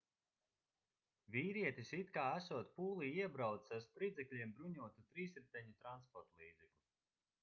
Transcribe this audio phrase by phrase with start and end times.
[1.33, 6.87] vīrietis it kā esot pūlī iebraucis ar spridzekļiem bruņotu trīsriteņu transportlīdzekli